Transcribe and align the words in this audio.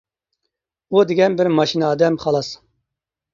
ئۇ 0.95 1.03
دېگەن 1.11 1.35
بىر 1.41 1.49
ماشىنا 1.59 1.91
ئادەم، 1.91 2.19
خالاس. 2.25 2.51